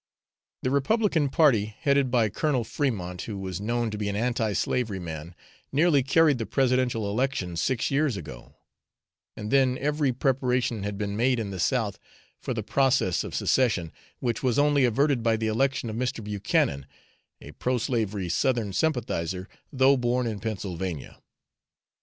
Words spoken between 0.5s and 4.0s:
The Republican party, headed by Colonel Fremont, who was known to